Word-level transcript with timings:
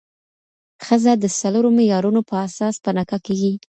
ښځه 0.85 1.13
د 1.17 1.25
څلورو 1.39 1.69
معيارونو 1.77 2.21
په 2.29 2.35
اساس 2.47 2.75
په 2.83 2.89
نکاح 2.97 3.19
کيږي 3.27 3.53